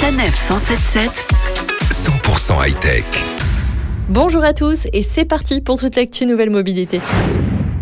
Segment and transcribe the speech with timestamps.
[0.00, 1.26] Sanef 177
[1.92, 3.04] 100% high-tech.
[4.08, 7.02] Bonjour à tous et c'est parti pour toute l'actu nouvelle mobilité.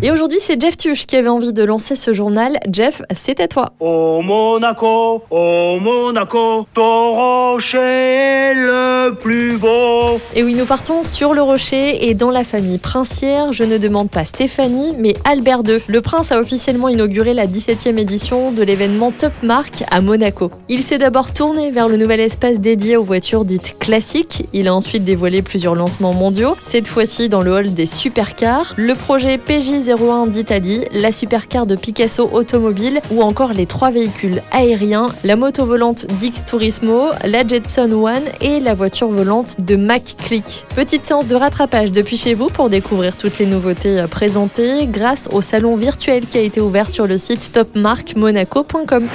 [0.01, 2.57] Et aujourd'hui, c'est Jeff Tuch qui avait envie de lancer ce journal.
[2.71, 3.73] Jeff, c'est à toi.
[3.81, 10.21] Au Monaco, au Monaco, ton rocher est le plus beau.
[10.35, 14.09] Et oui, nous partons sur le rocher et dans la famille princière, je ne demande
[14.09, 15.79] pas Stéphanie, mais Albert II.
[15.87, 20.49] Le prince a officiellement inauguré la 17e édition de l'événement Top Mark à Monaco.
[20.69, 24.45] Il s'est d'abord tourné vers le nouvel espace dédié aux voitures dites classiques.
[24.53, 28.75] Il a ensuite dévoilé plusieurs lancements mondiaux, cette fois-ci dans le hall des supercars.
[28.77, 34.41] Le projet PJ 01 d'Italie, la supercar de Picasso Automobile ou encore les trois véhicules
[34.51, 40.15] aériens, la moto volante d'X Turismo, la Jetson One et la voiture volante de Mac
[40.25, 40.65] Click.
[40.75, 45.41] Petite séance de rattrapage depuis chez vous pour découvrir toutes les nouveautés présentées grâce au
[45.41, 49.07] salon virtuel qui a été ouvert sur le site topmarkmonaco.com.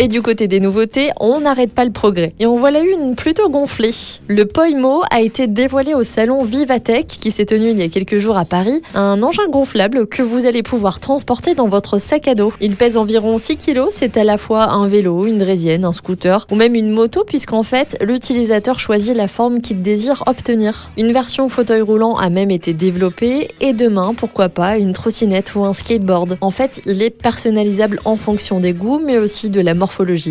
[0.00, 2.32] Et du côté des nouveautés, on n'arrête pas le progrès.
[2.38, 3.90] Et on voit la une plutôt gonflée.
[4.28, 8.18] Le Poimo a été dévoilé au salon Vivatech qui s'est tenu il y a quelques
[8.18, 8.80] jours à Paris.
[8.94, 12.52] Un engin gonflable que vous allez pouvoir transporter dans votre sac à dos.
[12.60, 13.86] Il pèse environ 6 kg.
[13.90, 17.64] C'est à la fois un vélo, une draisienne, un scooter ou même une moto puisqu'en
[17.64, 20.90] fait, l'utilisateur choisit la forme qu'il désire obtenir.
[20.96, 25.64] Une version fauteuil roulant a même été développée et demain, pourquoi pas, une trottinette ou
[25.64, 26.38] un skateboard.
[26.40, 29.87] En fait, il est personnalisable en fonction des goûts mais aussi de la morphologie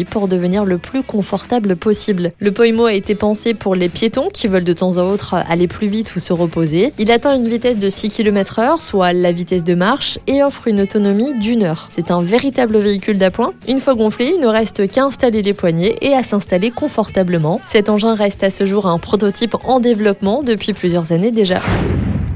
[0.09, 2.31] pour devenir le plus confortable possible.
[2.39, 5.67] Le Poimo a été pensé pour les piétons qui veulent de temps à autre aller
[5.67, 6.93] plus vite ou se reposer.
[6.97, 10.67] Il atteint une vitesse de 6 km h soit la vitesse de marche, et offre
[10.67, 11.87] une autonomie d'une heure.
[11.89, 13.53] C'est un véritable véhicule d'appoint.
[13.67, 17.61] Une fois gonflé, il ne reste qu'à installer les poignées et à s'installer confortablement.
[17.65, 21.61] Cet engin reste à ce jour un prototype en développement depuis plusieurs années déjà.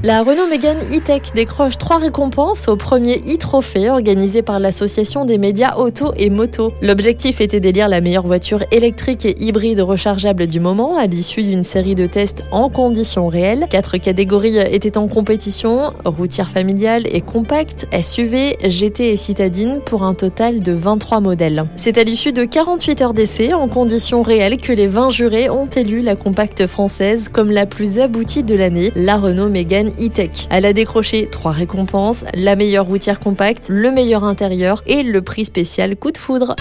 [0.04, 5.76] La Renault Mégane E-Tech décroche trois récompenses au premier e-trophée organisé par l'association des médias
[5.76, 6.72] auto et moto.
[6.82, 11.62] L'objectif était d'élire la meilleure voiture électrique et hybride rechargeable du moment à l'issue d'une
[11.62, 13.68] série de tests en conditions réelles.
[13.70, 20.14] Quatre catégories étaient en compétition, routière familiale et compacte, SUV, GT et citadine pour un
[20.14, 21.64] total de 23 modèles.
[21.76, 25.66] C'est à l'issue de 48 heures d'essai en conditions réelles que les 20 jurés ont
[25.68, 30.46] élu la compacte française comme la plus aboutie de l'année, la Renault Mégane e-Tech.
[30.50, 35.44] Elle a décroché trois récompenses, la meilleure routière compacte, le meilleur intérieur et le prix
[35.44, 36.56] spécial coup de foudre.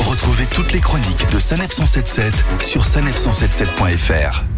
[0.00, 4.57] Retrouvez toutes les chroniques de Sanef 177 sur sanef177.fr.